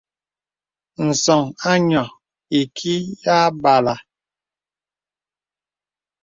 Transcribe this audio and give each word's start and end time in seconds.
Ǹsɔ̄ŋ 1.07 1.43
à 1.69 1.71
nyɔ̄ɔ̄ 1.87 2.15
ìkì 2.59 2.93
yà 3.23 3.37
bàlə. 3.61 3.93